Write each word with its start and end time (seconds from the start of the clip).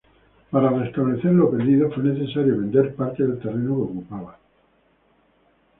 Para 0.49 0.71
restablecer 0.71 1.31
lo 1.31 1.51
perdido 1.51 1.91
fue 1.91 2.01
necesario 2.03 2.57
vender 2.57 2.95
parte 2.95 3.21
del 3.21 3.37
terreno 3.37 3.75
que 3.75 3.81
ocupaba. 3.83 4.39